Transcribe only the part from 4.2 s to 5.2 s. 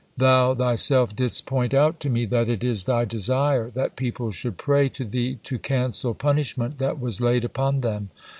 should pray to